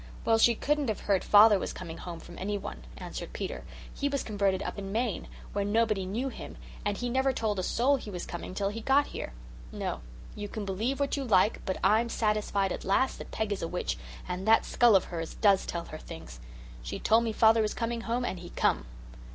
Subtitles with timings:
[0.25, 3.63] "Well, she couldn't have heard father was coming home from any one," answered Peter.
[3.93, 7.61] "He was converted up in Maine, where nobody knew him, and he never told a
[7.61, 9.31] soul he was coming till he got here.
[9.71, 10.01] No,
[10.33, 13.67] you can believe what you like, but I'm satisfied at last that Peg is a
[13.67, 13.95] witch
[14.27, 16.39] and that skull of hers does tell her things.
[16.81, 18.87] She told me father was coming home and he come!"